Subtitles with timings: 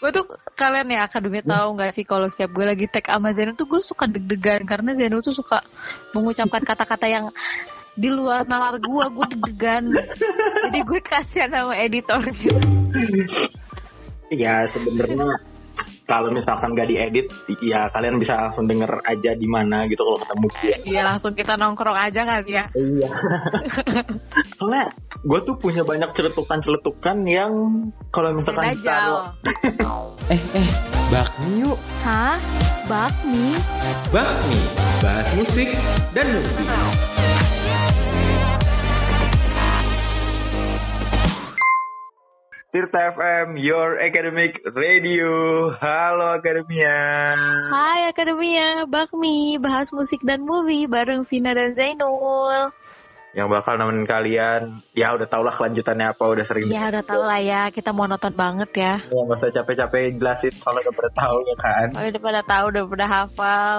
[0.00, 0.24] gue tuh
[0.56, 3.80] kalian ya akademi tahu nggak sih kalau setiap gue lagi tag sama Zeno tuh gue
[3.84, 4.64] suka deg-degan.
[4.64, 5.60] Karena Zeno tuh suka
[6.16, 7.28] mengucapkan kata-kata yang
[7.92, 9.84] di luar nalar gue gue deg-degan.
[10.68, 12.56] Jadi gue kasihan sama editor gitu
[14.30, 15.50] Iya sebenarnya
[16.10, 17.30] kalau misalkan gak diedit,
[17.62, 20.76] ya kalian bisa langsung denger aja di mana gitu kalau ketemu dia.
[20.82, 22.66] Iya langsung kita nongkrong aja kali ya.
[22.74, 23.10] Iya.
[24.60, 24.92] Soalnya
[25.24, 27.52] gue tuh punya banyak celetukan-celetukan yang
[28.12, 29.32] kalau misalkan Dajjal
[30.36, 30.68] Eh, eh,
[31.08, 31.80] bakmi yuk.
[32.04, 32.36] Hah?
[32.84, 33.56] Bakmi?
[34.12, 34.60] Bakmi,
[35.00, 35.64] bahas musik
[36.12, 36.68] dan movie.
[42.68, 45.72] Tirta FM, your academic radio.
[45.72, 47.32] Halo Akademia.
[47.64, 52.76] Hai Akademia, Bakmi, bahas musik dan movie bareng Vina dan Zainul.
[53.30, 56.66] Yang bakal nemenin kalian, ya udah tau lah kelanjutannya apa, udah sering.
[56.66, 58.94] Ya udah tau lah ya, kita monoton banget ya.
[59.06, 61.86] Ya nggak usah capek-capek jelasin, soalnya udah pada tahu ya kan.
[61.94, 63.74] Oh, udah pada tahu, udah pada hafal,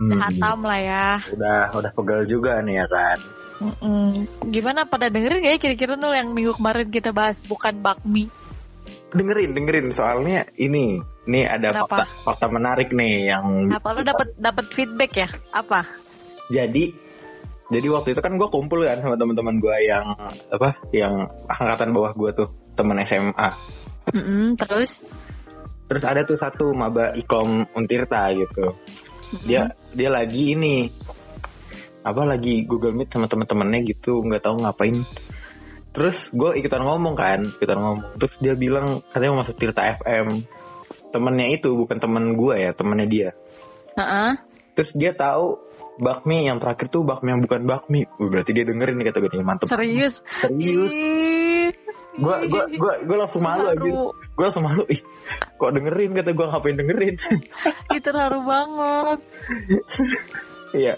[0.00, 1.08] udah Hmm, hatam lah ya.
[1.28, 3.18] udah udah pegel juga nih ya kan.
[3.60, 4.08] Mm-mm.
[4.48, 8.32] Gimana pada dengerin gak ya kira-kira nul yang minggu kemarin kita bahas bukan bakmi?
[9.12, 12.08] Dengerin, dengerin soalnya ini, nih ada Kenapa?
[12.08, 15.28] fakta fakta menarik nih yang Apa lo dapet dapet feedback ya?
[15.52, 15.84] Apa?
[16.50, 16.90] jadi
[17.70, 20.04] jadi waktu itu kan gue kumpul kan sama teman-teman gue yang
[20.50, 23.50] apa yang angkatan bawah gue tuh temen SMA
[24.10, 25.04] Mm-mm, terus?
[25.90, 28.78] terus ada tuh satu maba ikom untirta gitu.
[29.42, 30.86] Dia dia lagi ini
[32.06, 35.02] apa lagi Google Meet sama teman-temannya gitu nggak tahu ngapain.
[35.90, 38.06] Terus gue ikutan ngomong kan ikutan ngomong.
[38.22, 40.46] Terus dia bilang katanya mau masuk Tirta FM
[41.10, 43.30] temennya itu bukan temen gue ya temennya dia.
[43.98, 44.38] Heeh.
[44.78, 45.58] terus dia tahu
[46.00, 48.08] bakmi yang terakhir tuh bakmi yang bukan bakmi.
[48.16, 49.66] Wih, berarti dia dengerin nih kata gue nih mantep.
[49.68, 50.24] Serius?
[50.40, 50.92] serius.
[52.20, 54.98] Gue gue gue gue langsung malu aja gue langsung malu ih
[55.54, 57.14] kok dengerin kata gue ngapain dengerin?
[57.96, 59.20] Itu terharu banget.
[60.74, 60.94] iya.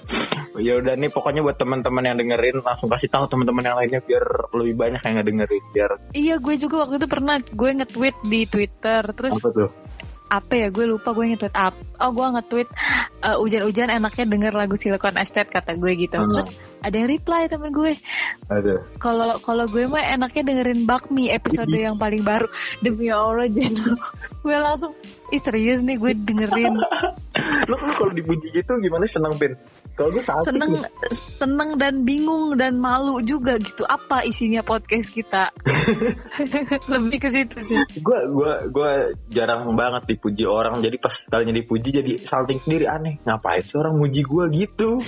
[0.56, 4.24] Ya udah nih pokoknya buat teman-teman yang dengerin langsung kasih tahu teman-teman yang lainnya biar
[4.56, 9.02] lebih banyak yang ngedengerin biar Iya, gue juga waktu itu pernah gue nge-tweet di Twitter,
[9.12, 9.70] terus apa tuh
[10.32, 12.68] apa ya gue lupa gue nge-tweet apa oh gue nge-tweet
[13.20, 16.16] eh, hujan-hujan enaknya denger lagu Silicon Estate kata gue gitu.
[16.16, 16.32] Hmm.
[16.32, 16.48] terus
[16.82, 17.92] ada yang reply temen gue
[18.48, 18.80] aduh.
[18.96, 22.48] Kalau kalau gue mah enaknya dengerin Bakmi episode yang paling baru.
[22.80, 23.92] Demi Allah Jeno
[24.44, 24.96] gue langsung
[25.28, 26.74] ih serius nih gue dengerin.
[27.70, 29.52] Lu lu kalau dipuji gitu gimana seneng pin
[29.92, 30.72] kalau gue sakit seneng
[31.12, 33.84] seneng dan bingung dan malu juga gitu.
[33.84, 35.52] Apa isinya podcast kita?
[36.92, 37.78] Lebih ke situ sih.
[38.00, 38.90] Gue gue gue
[39.28, 40.80] jarang banget dipuji orang.
[40.80, 42.88] Jadi pas kalinya dipuji jadi salting sendiri.
[42.88, 45.00] Aneh ngapain sih orang muji gue gitu?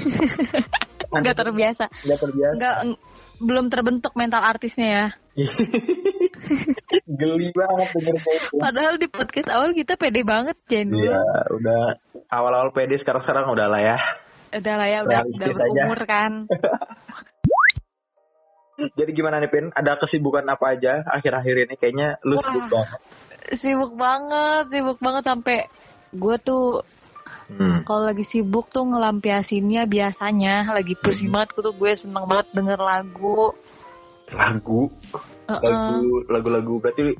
[1.15, 1.89] Nggak terbiasa.
[2.05, 2.67] Nggak terbiasa.
[2.85, 2.99] Ng-
[3.43, 5.07] belum terbentuk mental artisnya ya.
[7.19, 8.55] Geli banget denger gitu.
[8.55, 11.19] padahal di podcast awal kita pede banget Jeno Iya,
[11.51, 11.99] udah.
[12.31, 13.99] Awal-awal pede sekarang-sekarang udah lah ya.
[14.55, 15.55] Udah lah ya udah, udah aja.
[15.57, 16.33] berumur kan
[18.75, 19.71] Jadi gimana nih Pin?
[19.71, 21.75] Ada kesibukan apa aja akhir-akhir ini?
[21.79, 22.43] Kayaknya lu Wah.
[22.43, 23.01] sibuk banget.
[23.55, 25.57] sibuk banget sibuk banget sampai
[26.11, 26.83] gue tuh
[27.45, 27.85] Hmm.
[27.85, 32.81] kalau lagi sibuk tuh ngelampiasinnya biasanya lagi pusing banget gue tuh gue seneng banget denger
[32.81, 33.53] lagu
[34.33, 34.89] Lagu,
[35.45, 35.61] Heeh.
[35.61, 37.13] lagu, lagu-lagu berarti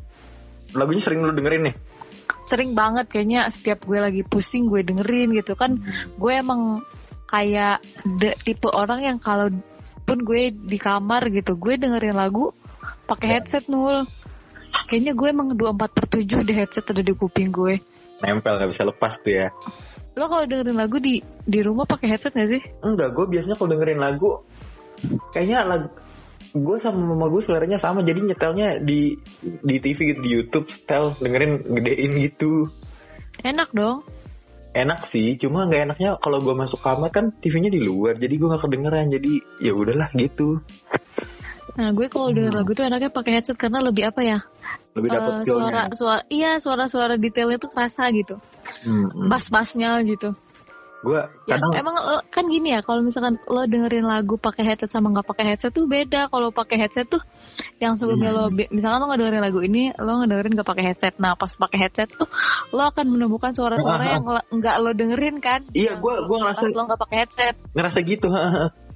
[0.73, 1.77] lagunya sering lu dengerin nih.
[2.41, 5.77] sering banget kayaknya setiap gue lagi pusing gue dengerin gitu kan
[6.17, 6.81] gue emang
[7.29, 9.49] kayak de- tipe orang yang kalau
[10.05, 12.53] pun gue di kamar gitu gue dengerin lagu
[13.09, 14.05] pakai headset nul.
[14.85, 17.81] Kayaknya gue emang 24 per 7 deh headset ada di kuping gue.
[18.21, 19.49] Nempel nggak bisa lepas tuh ya.
[20.15, 22.63] lo kalau dengerin lagu di di rumah pakai headset gak sih?
[22.87, 24.47] Enggak, gue biasanya kalau dengerin lagu
[25.35, 25.91] kayaknya lagu
[26.55, 31.19] gue sama mama gue seleranya sama jadi nyetelnya di di TV gitu di YouTube setel
[31.19, 32.71] dengerin gedein gitu.
[33.43, 34.07] Enak dong
[34.75, 38.49] enak sih cuma nggak enaknya kalau gue masuk kamar kan TV-nya di luar jadi gue
[38.51, 40.61] nggak kedengeran jadi ya udahlah gitu
[41.75, 44.39] Nah, gue kalau denger lagu tuh enaknya pakai headset karena lebih apa ya?
[44.95, 45.59] lebih dapat Eh, feel-nya.
[45.59, 48.39] suara suara iya suara-suara detailnya tuh kerasa gitu.
[48.87, 49.27] Hmm, hmm.
[49.27, 50.39] Bass-bassnya gitu.
[51.05, 54.89] Gue Ya, kadang emang lo- kan gini ya, kalau misalkan lo dengerin lagu pakai headset
[54.89, 56.27] sama nggak pakai headset tuh beda.
[56.27, 57.21] Kalau pakai headset tuh
[57.77, 58.39] yang sebelumnya Hmm.
[58.41, 61.15] lo bi- misalkan lo nggak dengerin lagu ini, lo ngedengerin nggak pakai headset.
[61.17, 62.25] Nah, pas pakai headset tuh
[62.71, 65.61] lo akan menemukan suara-suara yang lo- nggak lo dengerin kan?
[65.71, 67.55] iya gue gue ngerasa lo nggak pakai headset.
[67.71, 68.29] ngerasa gitu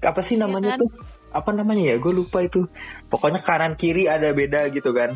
[0.01, 0.81] apa sih namanya kan?
[0.81, 0.91] tuh
[1.29, 2.65] apa namanya ya gue lupa itu
[3.07, 5.13] pokoknya kanan kiri ada beda gitu kan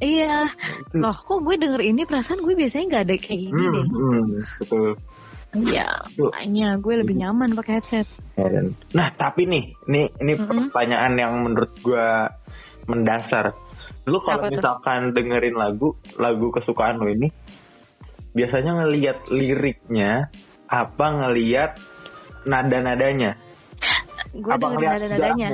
[0.00, 0.48] Iya.
[0.96, 3.84] Loh, kok gue denger ini perasaan gue biasanya nggak ada kayak gini hmm, deh.
[3.84, 4.28] hmm,
[4.58, 4.88] betul
[5.50, 8.06] Iya, makanya gue lebih nyaman pakai headset.
[8.94, 10.70] Nah tapi nih, ini ini Mm-mm.
[10.70, 12.06] pertanyaan yang menurut gue
[12.86, 13.58] mendasar.
[14.06, 14.54] Lu kalau Apa tuh?
[14.54, 17.28] misalkan dengerin lagu, lagu kesukaan lu ini,
[18.30, 20.30] biasanya ngelihat liriknya
[20.70, 21.82] apa ngelihat
[22.46, 23.34] nada-nadanya?
[24.30, 25.50] Gue dengerin nada-nadanya.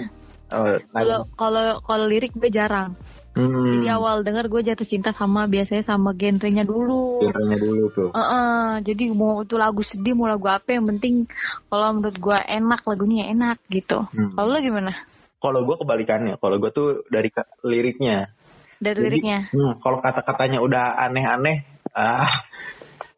[0.52, 0.92] Oh, nada.
[0.92, 2.92] Kalau kalau kalau lirik gue jarang.
[3.36, 7.20] Hmm, Jadi awal denger gue jatuh cinta sama biasanya sama genrenya dulu.
[7.20, 8.08] genrenya dulu tuh.
[8.16, 11.28] Heeh, jadi mau itu lagu sedih mau lagu apa yang penting
[11.68, 14.08] kalau menurut gue enak lagunya enak gitu.
[14.08, 14.32] Hmm.
[14.32, 14.96] Kalau lu gimana?
[15.36, 17.28] Kalau gue kebalikannya, kalau gue tuh dari
[17.60, 18.32] liriknya.
[18.80, 19.38] Dari Jadi, liriknya?
[19.52, 21.60] hmm, kalau kata-katanya udah aneh-aneh,
[21.92, 22.24] ah,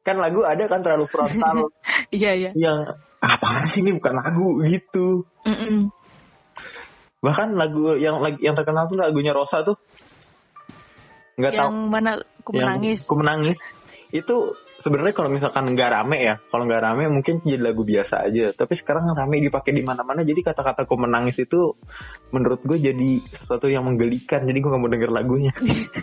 [0.02, 1.70] kan lagu ada kan terlalu frontal
[2.10, 2.50] Iya iya.
[2.58, 2.90] yang
[3.22, 5.30] apaan sih ini bukan lagu gitu.
[5.46, 5.94] Mm-mm.
[7.22, 9.78] Bahkan lagu yang lagi yang terkenal tuh lagunya Rosa tuh.
[11.38, 12.98] Nggak Yang tahu mana aku menangis.
[13.06, 13.56] Ku menangis.
[14.08, 18.50] Itu sebenarnya kalau misalkan nggak rame ya, kalau nggak rame mungkin jadi lagu biasa aja.
[18.50, 20.26] Tapi sekarang rame dipakai di mana-mana.
[20.26, 21.78] Jadi kata-kata ku menangis itu
[22.34, 24.42] menurut gue jadi sesuatu yang menggelikan.
[24.48, 25.52] Jadi gue nggak mau denger lagunya.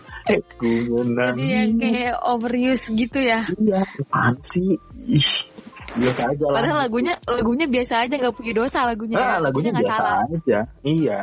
[0.61, 0.71] ku
[1.03, 1.43] menangis.
[1.43, 3.43] Jadi yang kayak overuse gitu ya.
[3.59, 4.79] Iya, apaan sih?
[5.09, 5.31] Ih,
[5.99, 6.59] biasa aja lah.
[6.63, 9.17] Padahal lagunya lagunya biasa aja nggak punya dosa lagunya.
[9.19, 10.23] Nah, lagunya biasa salah.
[10.31, 10.59] aja.
[10.85, 11.21] Iya.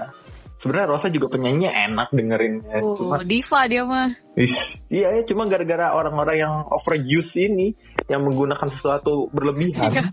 [0.63, 2.79] Sebenarnya Rosa juga penyanyinya enak dengerinnya.
[2.87, 4.15] Oh, Cuma, diva dia mah.
[4.39, 4.55] Ih,
[4.95, 7.75] iya ya, cuma gara-gara orang-orang yang overuse ini
[8.07, 9.31] yang menggunakan sesuatu Iya.
[9.35, 9.93] berlebihan.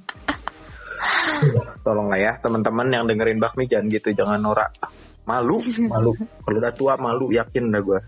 [1.85, 4.73] Tolonglah ya teman-teman yang dengerin Bakmi jangan gitu, jangan norak.
[5.29, 6.17] Malu, malu.
[6.17, 8.01] Kalau udah tua malu, yakin dah gue.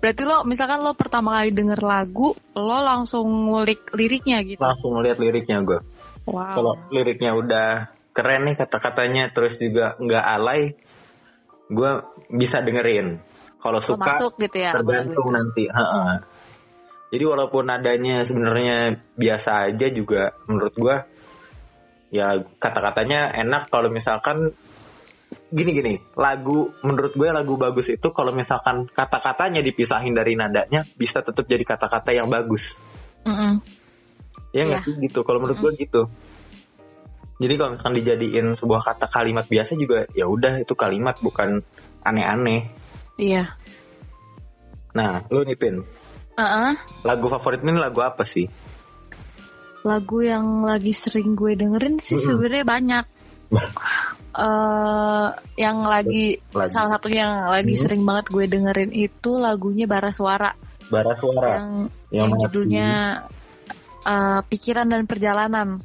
[0.00, 4.64] Berarti lo misalkan lo pertama kali denger lagu, lo langsung ngulik liriknya gitu.
[4.64, 5.84] Langsung ngeliat liriknya gue.
[6.24, 6.56] Wow.
[6.56, 10.72] Kalau liriknya udah keren nih kata-katanya, terus juga nggak alay,
[11.68, 11.90] gue
[12.32, 13.20] bisa dengerin.
[13.58, 14.70] Kalau suka, masuk gitu ya.
[14.72, 15.66] tergantung nanti.
[15.66, 16.12] Heeh.
[17.08, 20.96] Jadi walaupun nadanya sebenarnya biasa aja juga menurut gua
[22.08, 24.52] ya kata-katanya enak kalau misalkan
[25.52, 31.44] gini-gini lagu menurut gue lagu bagus itu kalau misalkan kata-katanya dipisahin dari nadanya bisa tetap
[31.44, 32.76] jadi kata-kata yang bagus
[33.28, 33.60] Mm-mm.
[34.56, 34.88] ya nggak Iya.
[34.88, 36.08] sih gitu kalau menurut gue gitu
[37.38, 41.62] jadi kalau misalkan dijadiin sebuah kata kalimat biasa juga ya udah itu kalimat bukan
[42.02, 42.66] aneh-aneh
[43.18, 43.54] Iya.
[44.92, 45.82] nah lu nih Pin
[46.34, 46.72] Heeh.
[47.02, 48.46] lagu favorit ini lagu apa sih
[49.78, 52.26] Lagu yang lagi sering gue dengerin sih Mm-mm.
[52.26, 53.04] sebenarnya banyak.
[54.38, 56.70] eh yang lagi, Lagi.
[56.70, 57.82] salah satu yang lagi Hmm.
[57.86, 60.52] sering banget gue dengerin itu lagunya Bara Suara
[60.88, 61.70] bara suara yang
[62.10, 62.88] yang yang judulnya
[64.02, 65.78] eh, Pikiran dan Perjalanan.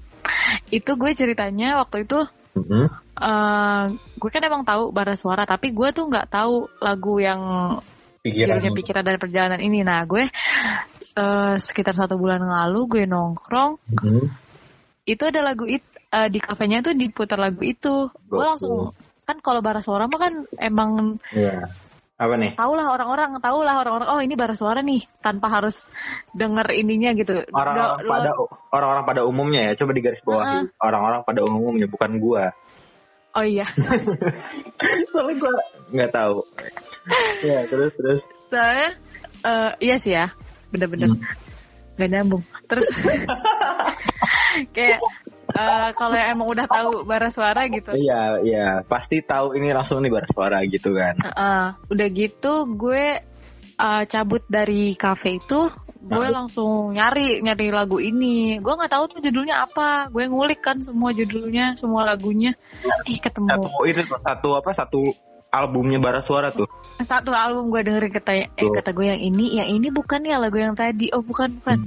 [0.73, 2.25] Itu gue ceritanya waktu itu
[2.57, 2.85] Mhm.
[3.13, 7.41] eh gue kan emang tahu Bara Suara tapi gue tuh nggak tahu lagu yang
[8.25, 9.85] pikiran Pikiran dan Perjalanan ini.
[9.85, 10.29] Nah gue
[11.13, 14.25] eh, sekitar satu bulan lalu gue nongkrong Mhm.
[15.05, 18.09] itu ada lagu it eh, di kafenya tuh diputar lagu itu.
[18.29, 18.93] Gue langsung
[19.23, 21.69] kan kalau Bara Suara mah kan emang Iya.
[22.23, 22.55] Apa nih?
[22.55, 25.83] tau lah orang-orang tahu lah orang-orang oh ini Bara Suara nih tanpa harus
[26.31, 27.43] denger ininya gitu.
[27.51, 28.31] Orang-orang pada
[28.71, 30.71] orang-orang pada umumnya ya, coba digaris bawahi.
[30.79, 32.55] Orang-orang pada umumnya bukan gua.
[33.35, 33.67] Oh iya.
[35.11, 35.53] Soalnya gua
[35.91, 36.47] nggak tahu.
[37.43, 38.21] ya, terus terus.
[38.47, 38.95] Soalnya
[39.43, 40.31] eh, iya sih ya,
[40.71, 41.99] bener-bener Hmm.
[41.99, 42.41] gak nyambung.
[42.71, 42.87] Terus
[44.75, 45.03] kayak
[45.53, 50.01] eh, kalau yang emang udah tahu bara suara gitu, Iya, iya, pasti tahu ini langsung
[50.01, 51.15] nih bersuara gitu kan.
[51.17, 53.21] eh, udah gitu gue
[53.73, 55.69] eh, cabut dari cafe itu,
[55.99, 56.43] gue Nah.
[56.43, 58.59] langsung nyari nyari lagu ini.
[58.59, 60.11] Gue nggak tahu tuh judulnya apa.
[60.11, 62.51] Gue ngulik kan semua judulnya, semua lagunya.
[62.83, 64.69] Eh Satu ketemu itu tuh, satu apa?
[64.75, 65.01] Satu
[65.47, 66.65] albumnya bara suara tuh.
[66.99, 70.57] satu album gue dengerin kata eh kata gue yang ini, yang ini bukan ya lagu
[70.57, 71.07] yang tadi.
[71.15, 71.79] Oh bukan bukan.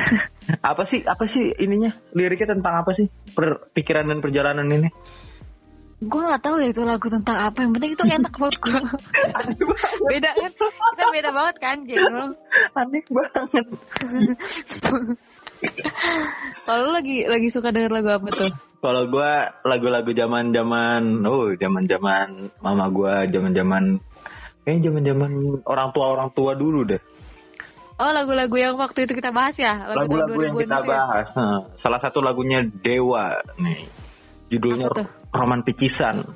[0.70, 1.92] apa sih apa sih ininya?
[2.16, 3.08] Liriknya tentang apa sih?
[3.32, 4.88] Per, pikiran dan perjalanan ini?
[6.02, 7.62] Gue nggak tahu ya itu lagu tentang apa.
[7.62, 8.80] Yang penting itu enak buat gue
[10.10, 12.24] beda kan kita beda banget kan genre
[12.74, 13.66] aneh banget.
[16.66, 18.50] Kalau lagi lagi suka denger lagu apa tuh?
[18.82, 24.02] Kalau gua lagu-lagu zaman zaman oh zaman zaman mama gua zaman zaman
[24.66, 25.30] kayaknya zaman zaman
[25.62, 26.98] orang tua orang tua dulu deh
[28.02, 29.94] oh lagu-lagu yang waktu itu kita bahas ya?
[29.94, 30.86] Lagu-lagu yang 2000-an kita ya?
[30.90, 31.26] bahas.
[31.38, 33.86] Nah, salah satu lagunya Dewa nih.
[34.50, 35.06] Judulnya tuh?
[35.32, 36.26] Roman Picisan.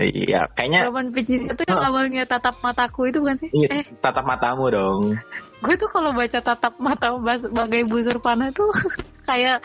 [0.00, 3.52] Iya kayaknya Roman Picis itu yang awalnya tatap mataku itu bukan sih?
[3.52, 3.84] Iya, eh.
[4.00, 5.20] tatap matamu dong.
[5.60, 8.72] Gue tuh kalau baca tatap mata sebagai busur panah tuh
[9.28, 9.60] kayak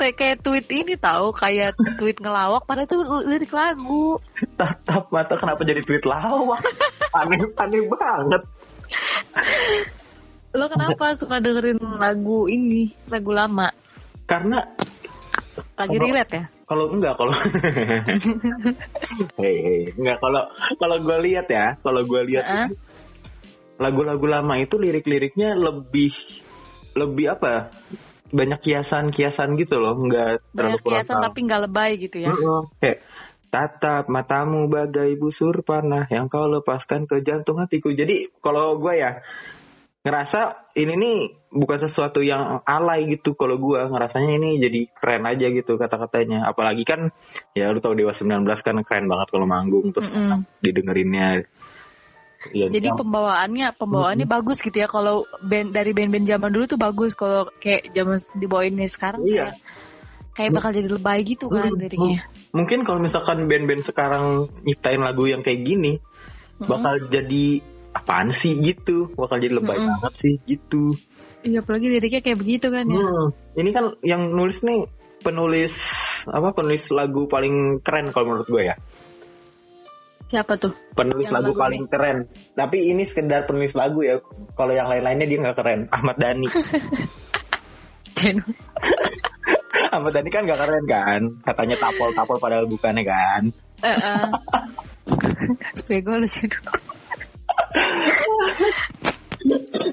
[0.00, 2.96] kayak tweet ini tahu kayak tweet ngelawak padahal itu
[3.28, 4.16] lirik lagu.
[4.56, 6.64] Tatap mata kenapa jadi tweet lawak?
[7.12, 8.42] Aneh aneh banget
[10.54, 13.74] lo kenapa suka dengerin lagu ini lagu lama?
[14.24, 14.62] Karena
[15.74, 16.44] lagi Kalau- relate ya?
[16.64, 17.36] kalau enggak kalau
[19.42, 20.48] hei hei enggak kalau
[20.80, 22.68] kalau gue lihat ya kalau gue lihat Heeh.
[23.76, 26.14] lagu-lagu lama itu lirik-liriknya lebih
[26.96, 27.68] lebih apa?
[28.32, 32.32] Banyak kiasan-kiasan gitu loh enggak terlalu Banyak kiasan tapi nggak lebay gitu ya.
[32.80, 32.98] Kayak
[33.52, 37.92] tatap matamu bagai busur panah yang kau lepaskan ke jantung hatiku.
[37.92, 39.20] Jadi kalau gue ya
[40.04, 41.16] ngerasa ini nih
[41.48, 46.84] bukan sesuatu yang alay gitu kalau gue ngerasanya ini jadi keren aja gitu kata-katanya apalagi
[46.84, 47.08] kan
[47.56, 50.44] ya lu tau Dewa 19 kan keren banget kalau manggung terus Mm-mm.
[50.60, 51.40] didengerinnya
[52.52, 54.84] ya, Jadi yang- pembawaannya pembawaannya bagus gitu ya.
[54.84, 57.16] Kalau band dari band-band zaman dulu tuh bagus.
[57.16, 59.48] Kalau kayak zaman dibawainnya sekarang Iya.
[59.48, 59.56] kayak,
[60.36, 62.28] kayak bakal jadi lebay gitu kan Hmm, liriknya.
[62.52, 66.04] mungkin kalau misalkan band-band sekarang nyiptain lagu yang kayak gini
[66.60, 68.58] bakal jadi apaan sih?
[68.58, 69.14] Gitu.
[69.14, 69.88] Bakal jadi lebay Mm-mm.
[69.96, 70.34] banget sih.
[70.42, 70.98] Gitu.
[71.44, 72.96] Iya apalagi liriknya kayak begitu kan ya.
[72.96, 73.26] Hmm,
[73.60, 74.88] ini kan yang nulis nih
[75.20, 75.74] penulis
[76.24, 78.76] apa penulis lagu paling keren kalau menurut gue ya.
[80.24, 80.72] Siapa tuh?
[80.96, 82.18] penulis Yang lagu, lagu paling keren.
[82.56, 84.24] Tapi ini sekedar penulis lagu ya.
[84.56, 85.80] Kalau yang lain-lainnya dia nggak keren.
[85.92, 86.48] Ahmad Dhani.
[89.94, 91.20] Ahmad Dhani kan nggak keren kan?
[91.44, 93.42] Katanya tapol-tapol padahal bukannya kan.
[93.84, 94.24] Heeh.
[95.92, 96.48] Bego lu sih.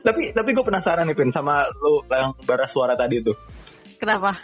[0.06, 3.36] Tapi tapi gue penasaran nih Pin sama lu yang bara suara tadi tuh
[4.00, 4.40] Kenapa?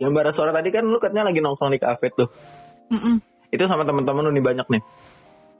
[0.00, 2.28] yang bara suara tadi kan lu katanya lagi nongkrong di kafe tuh
[2.90, 3.18] Mm-mm.
[3.50, 4.82] itu sama teman-teman lu nih banyak nih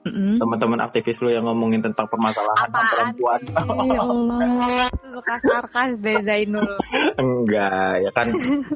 [0.06, 0.38] Mm-mm.
[0.38, 3.40] teman-teman aktivis lu yang ngomongin tentang permasalahan Apaan perempuan?
[3.42, 6.76] Ya Allah, suka sarkas deh Zainul.
[7.16, 8.28] enggak ya kan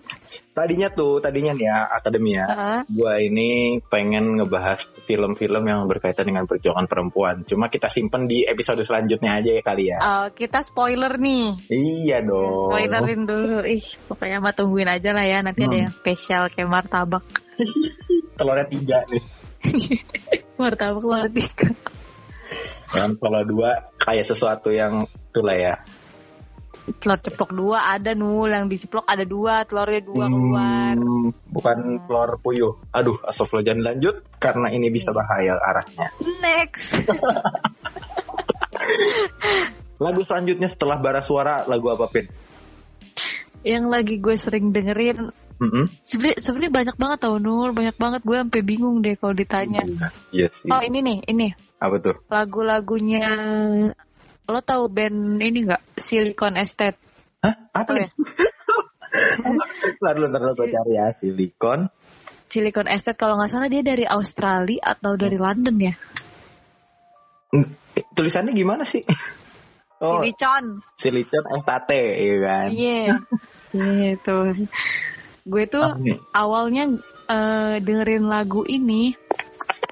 [0.57, 2.81] tadinya tuh tadinya nih ya akademia Heeh.
[2.91, 3.51] gua ini
[3.85, 9.51] pengen ngebahas film-film yang berkaitan dengan perjuangan perempuan cuma kita simpen di episode selanjutnya aja
[9.53, 11.61] ya kali ya Oh, kita spoiler nih.
[11.69, 13.61] iya dong Spoilerin dulu.
[13.63, 15.39] Ih, pokoknya mah tungguin aja lah ya.
[15.41, 15.85] Nanti ada Hmm.
[15.85, 17.25] yang spesial kayak martabak.
[18.37, 19.23] telurnya tiga nih
[20.57, 21.69] Martabak keluar tiga.
[22.89, 25.75] kan kalau dua kayak sesuatu yang itulah ya
[26.97, 30.95] Telur ceplok dua ada nul yang diceplok ada dua telurnya dua keluar.
[30.99, 36.09] Hmm, bukan telur puyuh aduh astagfirullah jangan lanjut karena ini bisa bahaya arahnya
[36.41, 36.99] Next.
[40.01, 42.27] lagu selanjutnya setelah bara suara lagu apa pin
[43.61, 45.29] yang lagi gue sering dengerin
[45.61, 45.93] Mm-mm.
[46.09, 49.85] sebenarnya sebenarnya banyak banget tau Nul banyak banget gue sampai bingung deh kalau ditanya
[50.33, 50.73] Iya sih.
[50.73, 52.17] oh ini nih ini Apa tuh?
[52.33, 53.29] lagu-lagunya
[54.51, 56.99] lo tahu band ini nggak Silicon Estate
[57.41, 57.55] Hah?
[57.73, 58.09] Apa ya?
[60.15, 61.09] Dulu gue cari ya.
[61.11, 61.89] Silikon.
[62.51, 65.95] Silicon Estate kalau nggak salah dia dari Australia atau dari London ya
[67.51, 67.67] Hmm,
[67.99, 69.03] eh, Tulisannya gimana sih?
[70.01, 72.69] Oh, Silicon silicon SAT, iya kan?
[72.73, 73.13] iya
[73.77, 74.37] gitu
[75.45, 75.85] gue tuh
[76.33, 76.97] awalnya
[77.29, 79.13] eh, dengerin lagu ini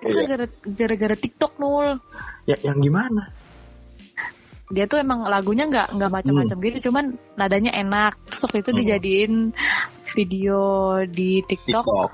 [0.01, 0.33] itu Iya.
[0.33, 2.01] gara-gara gara-gara TikTok nul
[2.49, 3.29] Ya, yang gimana?
[4.69, 6.65] Dia tuh emang lagunya nggak nggak macam-macam Hmm.
[6.69, 9.33] gitu cuman nadanya enak terus waktu itu dijadiin
[10.13, 10.61] video
[11.05, 12.11] di TikTok TikTok.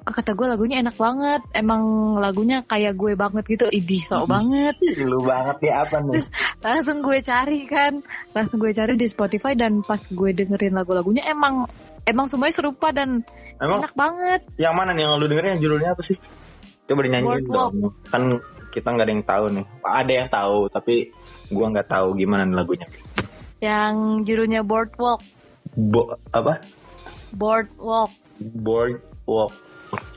[0.00, 1.82] kata gue lagunya enak banget emang
[2.16, 4.32] lagunya kayak gue banget gitu idih sok Hmm.
[4.34, 6.24] banget Ih, Lu banget nih apa nih?
[6.60, 7.92] langsung gue cari kan
[8.32, 11.68] langsung gue cari di Spotify dan pas gue dengerin lagu-lagunya emang
[12.02, 13.22] emang semuanya serupa dan
[13.60, 16.16] Emang enak banget yang mana nih yang lu dengerin yang judulnya apa sih?
[16.88, 17.92] Coba dinyanyiin dong.
[18.08, 18.40] Kan
[18.72, 19.64] kita nggak ada yang tahu nih.
[19.84, 20.94] Ada yang tahu, tapi
[21.50, 22.86] gua nggak tahu gimana nih lagunya.
[23.60, 25.20] yang judulnya Boardwalk
[25.76, 26.64] Bo apa?
[27.36, 29.52] Boardwalk Boardwalk.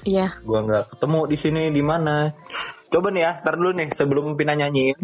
[0.07, 2.31] iya Gua nggak ketemu di sini di mana.
[2.93, 4.97] Coba nih ya, tar dulu nih sebelum Pina nyanyiin.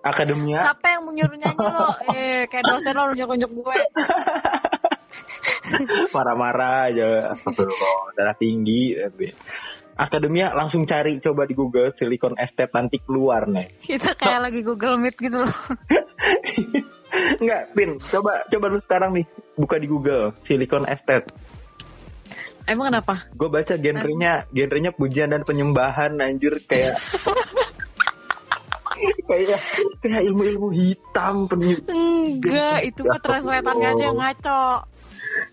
[0.00, 0.64] Akademia.
[0.64, 3.78] siapa yang mau nyuruh nyanyi lo eh kayak dosen lo nunjuk-nunjuk gue
[6.16, 9.28] marah-marah aja Astagfirullah darah tinggi tapi
[10.00, 13.68] Akademia langsung cari coba di Google Silicon Estate nanti keluar nih.
[13.84, 15.56] Kita kayak lagi Google Meet gitu loh.
[17.44, 19.28] Enggak Pin coba coba lu sekarang nih
[19.60, 21.28] buka di Google Silicon Estate.
[22.64, 23.28] Emang kenapa?
[23.36, 26.96] Gue baca genrenya genrenya pujian dan penyembahan anjir kayak
[29.28, 29.60] kayak
[30.00, 34.62] kayak ilmu-ilmu hitam penuh enggak itu mah translatannya aja yang ngaco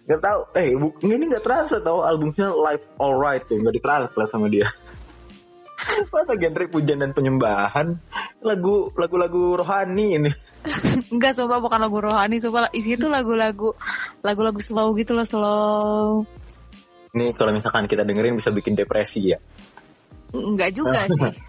[0.08, 4.48] Gak tau, eh bu, ini gak terasa tau albumnya Live Alright tuh, gak ditranslate sama
[4.48, 4.72] dia.
[6.16, 8.00] Masa genre pujian dan penyembahan,
[8.40, 10.32] lagu lagu-lagu rohani ini.
[11.14, 13.72] enggak coba bukan lagu rohani coba isi itu lagu-lagu
[14.20, 16.28] lagu-lagu slow gitu loh slow
[17.16, 19.40] Ini kalau misalkan kita dengerin bisa bikin depresi ya.
[20.36, 21.47] enggak juga sih?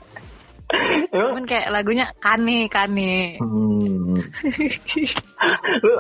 [1.09, 4.21] Cuman kayak lagunya kane kane Hmm.
[5.81, 5.93] lu,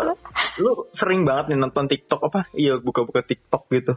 [0.60, 2.50] lu sering banget nih nonton TikTok apa?
[2.52, 3.94] Iya buka-buka TikTok gitu.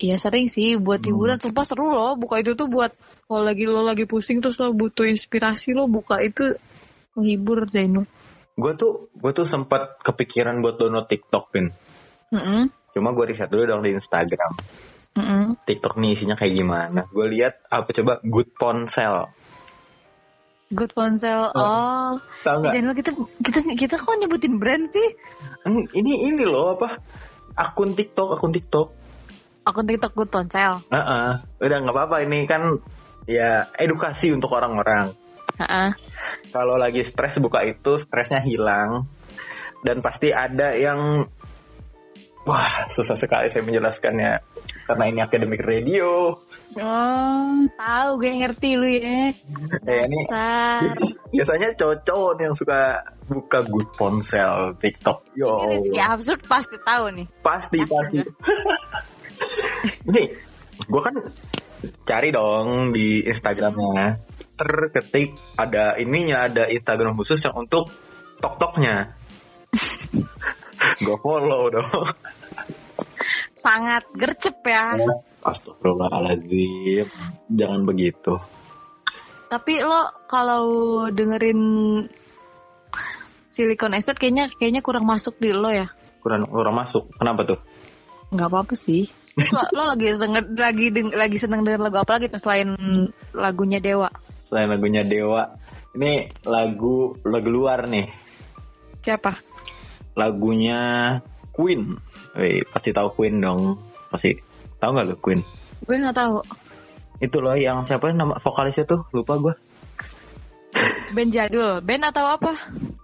[0.00, 1.14] Iya sering sih buat Hmm.
[1.14, 2.94] hiburan sumpah seru loh buka itu tuh buat
[3.26, 6.56] kalau lagi lo lagi pusing terus lo butuh inspirasi lo buka itu
[7.14, 8.06] menghibur Zainul.
[8.54, 11.74] Gue tuh gue tuh sempat kepikiran buat download TikTok pin.
[12.30, 12.70] Mm-mm.
[12.94, 14.52] Cuma gue riset dulu dong di Instagram.
[15.14, 15.58] Mm-mm.
[15.66, 17.00] TikTok nih isinya kayak gimana.
[17.10, 19.30] Gue lihat apa coba Good Ponsel.
[20.74, 21.54] Good ponsel.
[21.54, 22.72] Oh, Tahu nggak?
[22.74, 25.08] Zainul kita kita kita kok nyebutin brand sih?
[25.62, 26.98] Hmm, Ini ini loh apa?
[27.54, 28.88] Akun TikTok, akun TikTok.
[29.64, 30.82] Akun TikTok Good ponsel.
[30.90, 31.30] Heeh.
[31.62, 32.82] Udah nggak apa-apa ini kan
[33.30, 35.14] ya edukasi untuk orang-orang.
[35.62, 35.94] Heeh.
[36.50, 39.06] Kalau lagi stres buka itu stresnya hilang
[39.86, 41.30] dan pasti ada yang
[42.44, 44.42] wah susah sekali saya menjelaskannya
[44.84, 46.36] karena ini akademik radio.
[46.76, 49.32] Oh, tahu gue ngerti lu ya.
[49.88, 50.80] Eh, ini Sa.
[51.32, 55.24] biasanya cowok-cowok yang suka buka good ponsel TikTok.
[55.34, 57.26] Yo, Ini Rizky absurd pasti tahu nih.
[57.40, 58.18] pasti pasti.
[60.12, 60.26] Nih,
[60.84, 61.14] gue kan
[62.04, 64.20] cari dong di Instagramnya.
[64.54, 67.90] Terketik ada ininya, ada Instagram khusus yang untuk
[68.38, 69.16] tok-toknya.
[71.04, 71.90] gue follow dong.
[73.64, 74.92] Sangat gercep ya.
[75.40, 77.08] Astagfirullahaladzim.
[77.48, 78.36] Jangan begitu.
[79.48, 80.64] Tapi lo kalau
[81.08, 81.60] dengerin
[83.48, 85.88] Silicon Estate kayaknya kayaknya kurang masuk di lo ya.
[86.20, 87.08] Kurang kurang masuk.
[87.16, 87.60] Kenapa tuh?
[88.36, 89.08] Nggak apa-apa sih.
[89.34, 92.76] Lo, lo lagi seneng, lagi deng- lagi seneng denger lagu apa lagi tuh selain
[93.34, 94.12] lagunya Dewa?
[94.46, 95.56] Selain lagunya Dewa,
[95.96, 98.06] ini lagu lagu luar nih.
[99.02, 99.34] Siapa?
[100.14, 101.18] Lagunya
[101.54, 101.94] Queen.
[102.34, 103.78] Wih, pasti tahu Queen dong.
[104.10, 104.34] Pasti
[104.76, 105.40] tahu nggak lu Queen?
[105.86, 106.42] Gue nggak tahu.
[107.22, 109.06] Itu loh yang siapa nama vokalisnya tuh?
[109.14, 109.54] Lupa gue.
[111.14, 112.52] Band jadul, band atau apa?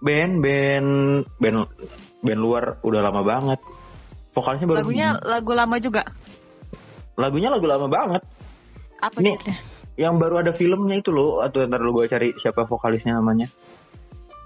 [0.03, 0.89] Band band
[1.39, 1.57] band
[2.19, 3.59] band luar udah lama banget.
[4.35, 6.03] Vokalisnya baru Lagunya lagu lama juga.
[7.15, 8.23] lagunya lagu lama banget.
[8.99, 9.57] Apa Ini- judulnya?
[9.99, 11.39] Yang baru ada filmnya itu loh.
[11.39, 13.47] Atau ntar lu gue cari siapa vokalisnya namanya.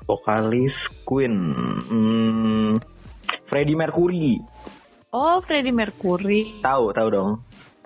[0.05, 1.33] Vokalis Queen.
[1.89, 2.71] Hmm,
[3.45, 4.41] Freddie Mercury.
[5.11, 6.59] Oh, Freddie Mercury.
[6.59, 7.31] Tahu, tahu dong.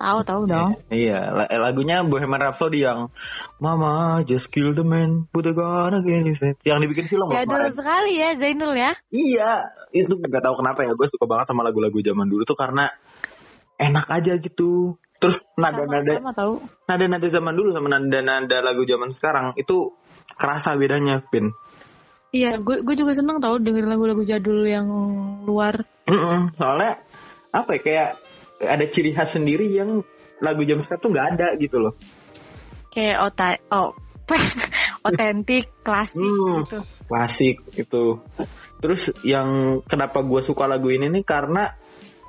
[0.00, 0.70] Tahu tahu dong.
[0.88, 3.12] Iya, la- lagunya Bohemian Rhapsody yang
[3.60, 6.56] Mama just kill the man, put a gun against head.
[6.64, 7.72] Yang dibikin film loh Jadul kemarin.
[7.76, 8.92] sekali ya Zainul ya.
[9.12, 9.50] Iya,
[9.92, 10.96] itu nggak tahu kenapa ya.
[10.96, 12.88] Gue suka banget sama lagu-lagu zaman dulu tuh karena
[13.76, 14.96] enak aja gitu.
[15.20, 16.16] Terus nada-nada
[16.88, 19.92] nada-nada zaman dulu sama nada-nada lagu zaman sekarang itu
[20.32, 21.52] kerasa bedanya, Pin.
[22.30, 24.86] Iya, gue gue juga seneng tahu dengerin lagu-lagu jadul yang
[25.42, 25.82] luar.
[26.06, 27.02] Mm-mm, soalnya
[27.50, 28.08] apa ya kayak
[28.70, 30.06] ada ciri khas sendiri yang
[30.38, 31.94] lagu zaman sekarang tuh nggak ada gitu loh.
[32.94, 33.90] Kayak ota oh
[35.10, 36.62] otentik, klasik Hmm.
[36.62, 36.78] gitu.
[37.10, 38.22] Klasik itu.
[38.78, 41.74] Terus yang kenapa gue suka lagu ini nih karena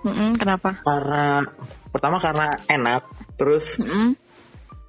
[0.01, 0.81] Mm-mm, kenapa?
[0.81, 1.45] karena
[1.93, 3.05] pertama karena enak,
[3.37, 4.17] terus Mm-mm.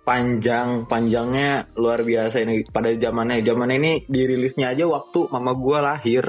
[0.02, 3.40] Panjang panjangnya luar biasa ini pada zamannya.
[3.40, 6.24] Zaman ini dirilisnya aja waktu mama gue lahir.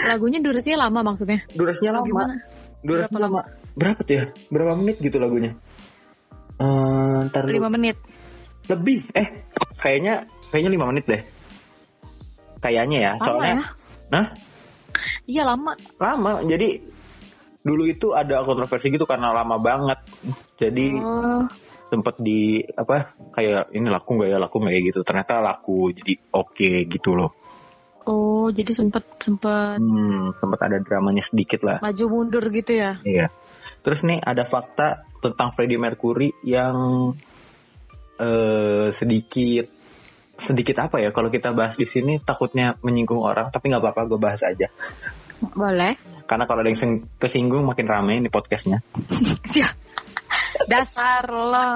[0.00, 1.44] Lagunya durasinya lama maksudnya.
[1.52, 2.06] durasinya lama.
[2.06, 2.34] gimana?
[2.80, 3.40] durasinya Berapa lama.
[3.70, 4.24] berapa tuh ya?
[4.48, 5.52] Berapa menit gitu lagunya?
[7.28, 7.96] Ntar lu- 5 menit.
[8.66, 9.02] lebih.
[9.12, 9.28] Eh
[9.76, 11.22] kayaknya kayaknya lima menit deh.
[12.60, 13.48] Kayaknya ya Lama soalnya.
[13.50, 13.64] ya?
[14.12, 14.26] Hah?
[15.26, 15.72] Iya lama.
[15.96, 16.30] lama.
[16.44, 16.68] Jadi
[17.60, 19.98] dulu itu ada kontroversi gitu karena lama banget.
[20.56, 21.44] Jadi Oh,
[21.90, 24.38] sempet di apa kayak ini laku nggak ya?
[24.38, 25.00] Laku nggak ya gitu?
[25.02, 27.30] Ternyata laku jadi oke gitu loh.
[28.08, 31.78] Oh jadi sempet sempet hmm, sempet ada dramanya sedikit lah.
[31.84, 33.02] maju mundur gitu ya.
[33.04, 33.28] iya.
[33.84, 37.12] Terus nih ada fakta tentang Freddie Mercury yang
[38.20, 39.68] eh sedikit
[40.40, 41.12] sedikit apa ya?
[41.12, 44.72] Kalau kita bahas di sini takutnya menyinggung orang tapi nggak apa-apa gue bahas aja.
[45.40, 45.96] Boleh.
[46.28, 48.84] karena kalau ada yang sing- kesinggung makin rame ini podcastnya.
[49.52, 49.89] Siap.
[50.66, 51.68] Dasar lo.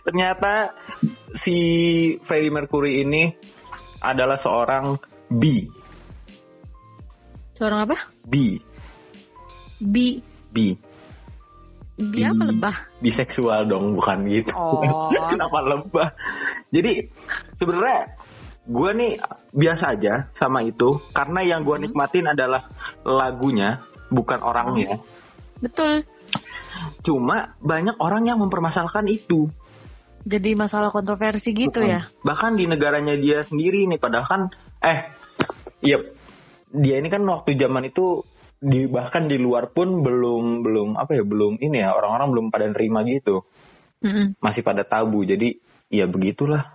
[0.00, 0.72] ternyata
[1.34, 1.56] si
[2.20, 3.28] Freddie Mercury ini
[4.00, 4.96] adalah seorang
[5.28, 5.64] bi
[7.54, 7.96] Seorang apa?
[8.24, 8.56] bi
[9.78, 10.16] Bi.
[10.50, 10.68] bi
[11.94, 12.76] Bi apa lebah?
[12.98, 15.10] biseksual dong bukan gitu Oh.
[15.30, 16.08] kenapa lebah
[16.68, 17.06] jadi
[17.54, 18.00] sebenarnya
[18.64, 19.12] gue nih
[19.52, 22.64] biasa aja sama itu karena yang gue nikmatin adalah
[23.04, 24.98] lagunya bukan orangnya
[25.60, 26.02] Betul.
[27.02, 29.48] Cuma banyak orang yang mempermasalahkan itu
[30.24, 32.08] Jadi masalah kontroversi gitu ya.
[32.24, 34.42] bahkan di negaranya dia sendiri nih padahal kan
[34.80, 35.12] eh
[35.84, 36.00] iya
[36.72, 38.24] dia ini kan waktu zaman itu
[38.64, 42.72] di bahkan di luar pun belum belum apa ya belum ini ya orang-orang belum pada
[42.72, 43.44] nerima gitu
[44.00, 44.40] Mm-mm.
[44.40, 45.60] masih pada tabu jadi
[45.92, 46.72] ya begitulah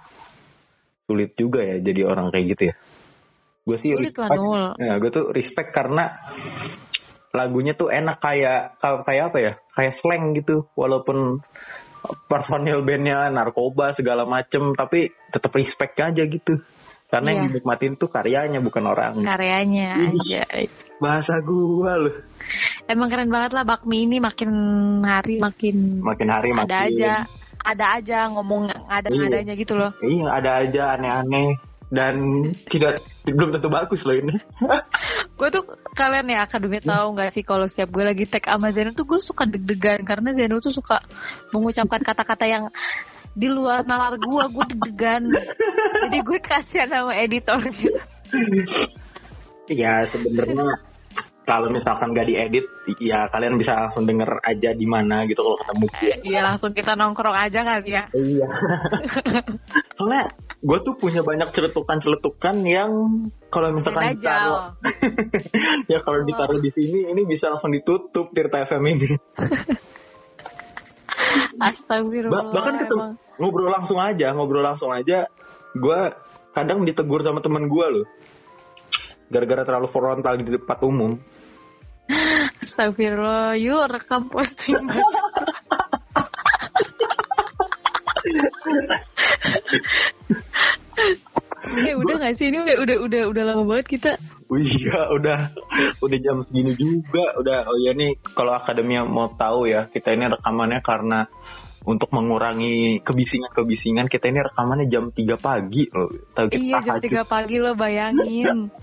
[1.09, 2.75] sulit juga ya jadi orang kayak gitu ya
[3.65, 4.63] gue sih Sulit lah, respect, Nul.
[4.77, 6.05] ya gue tuh respect karena
[7.29, 9.53] lagunya tuh enak kayak kayak kayak apa ya?
[9.73, 10.67] Kayak slang gitu.
[10.73, 11.41] Walaupun
[12.31, 16.57] personil bandnya narkoba segala macem tapi tetap respect aja gitu.
[17.09, 17.57] Karena yang Iya.
[17.57, 19.25] dinikmatin tuh karyanya bukan orang.
[19.25, 20.45] Karyanya aja
[21.01, 22.15] bahasa gua loh.
[22.85, 24.51] Emang keren banget lah bakmi ini makin
[25.05, 27.11] hari makin makin hari makin ada aja
[27.65, 29.91] ada aja ngomong ada adanya gitu loh.
[30.05, 32.15] Iya ada aja aneh-aneh dan
[32.69, 34.37] tidak belum tentu bagus loh ini
[35.37, 35.63] gue tuh
[35.97, 39.19] kalian ya akademi tahu nggak sih kalau setiap gue lagi tag sama Zeno tuh gue
[39.21, 41.01] suka deg-degan karena Zeno tuh suka
[41.49, 42.63] mengucapkan kata-kata yang
[43.33, 45.33] di luar nalar gue gue deg-degan
[46.05, 47.99] jadi gue kasihan sama editor gitu
[49.69, 50.81] Iya sebenarnya
[51.45, 52.65] kalau misalkan gak diedit,
[53.01, 56.15] ya kalian bisa langsung denger aja di mana gitu kalau ketemu dia.
[56.21, 58.47] Iya langsung kita nongkrong aja kali ya Iya.
[59.97, 62.91] Soalnya gue tuh punya banyak celetukan-celetukan yang
[63.47, 64.75] kalau misalkan ditaruh,
[65.91, 69.09] ya kalau ditaruh di sini, ini bisa langsung ditutup Tirta FM ini.
[71.59, 73.13] Astagfirullah Ba- bahkan ketemu emang.
[73.39, 75.31] ngobrol langsung aja, ngobrol langsung aja.
[75.75, 76.11] Gue
[76.51, 78.05] kadang ditegur sama teman gue loh.
[79.31, 81.15] Gara-gara terlalu frontal di tempat umum.
[82.63, 84.75] Astagfirullah yuk rekam posting
[91.83, 94.11] Eh udah gak sih ini udah udah udah udah lama banget kita
[94.49, 95.53] Oh iya, udah
[96.01, 97.21] udah jam segini juga.
[97.37, 101.29] Udah oh iya nih kalau akademia mau tahu ya, kita ini rekamannya karena
[101.85, 106.09] untuk mengurangi kebisingan-kebisingan kita ini rekamannya jam 3 pagi loh.
[106.33, 106.97] Tahu kita Iya jam.
[106.97, 108.73] 3 pagi lo bayangin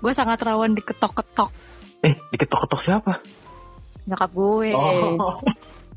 [0.00, 1.52] Gue sangat rawan diketok-ketok
[2.00, 3.12] Eh, diketok-ketok siapa?
[4.08, 5.36] Nyokap gue Oh,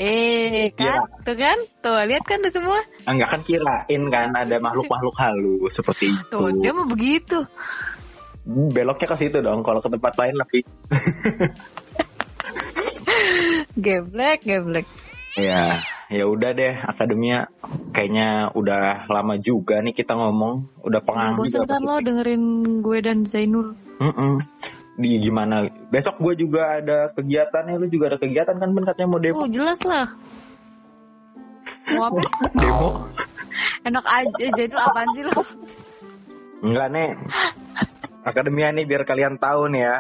[0.02, 2.82] Eh kan Tuh kan Tuh lihat kan tuh semua.
[3.06, 6.34] Enggak kan kirain kan ada makhluk-makhluk halus seperti itu.
[6.34, 7.46] Tuh dia mah begitu.
[8.44, 10.64] Beloknya ke situ dong, kalau ke tempat lain lebih.
[13.80, 14.86] Geblek geblek.
[15.34, 15.82] Ya,
[16.14, 17.50] ya udah deh akademia
[17.90, 22.44] kayaknya udah lama juga nih kita ngomong, udah pengang Bosen juga kan lo dengerin
[22.86, 23.74] gue dan Zainul?
[23.98, 24.46] Mm-mm.
[24.94, 25.66] Di gimana?
[25.90, 27.76] Besok gue juga ada kegiatan ya.
[27.82, 29.42] Lu juga ada kegiatan kan Ben katanya mau demo.
[29.42, 30.14] Oh jelas lah
[31.92, 32.22] Mau apa?
[32.62, 32.90] Demo?
[33.84, 35.42] Enak aja Zainul apaan sih lo
[36.64, 37.10] Enggak nih.
[38.24, 39.96] Akademia nih biar kalian tahu nih ya.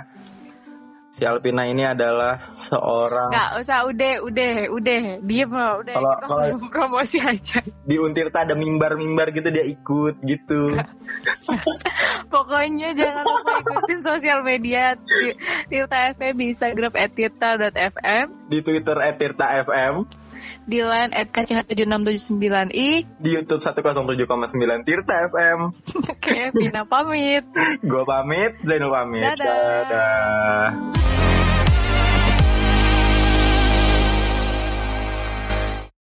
[1.14, 6.26] Si Alpina ini adalah seorang Gak usah udah udah udah Diem lo udah Kalau- Kita
[6.26, 7.62] kalau- promosi aja.
[7.86, 10.74] di Untirta ada mimbar-mimbar gitu dia ikut gitu.
[12.34, 15.38] Pokoknya jangan lupa ikutin sosial media Ti-
[15.70, 19.94] Tirta FM di Instagram @tirta.fm Di Twitter @tirta_fm,
[20.66, 25.60] di line @kch7679i di YouTube 107,9 Tirta FM.
[26.10, 27.46] Oke, Vina pamit
[27.90, 29.24] Gue pamit, Zainul pamit.
[29.28, 29.58] Dadah.
[29.88, 31.33] Dadah.